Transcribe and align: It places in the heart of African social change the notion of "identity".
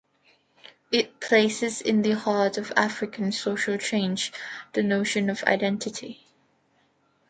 It 0.91 1.19
places 1.19 1.79
in 1.79 2.01
the 2.01 2.13
heart 2.15 2.57
of 2.57 2.73
African 2.75 3.31
social 3.31 3.77
change 3.77 4.33
the 4.73 4.81
notion 4.81 5.29
of 5.29 5.43
"identity". 5.43 6.25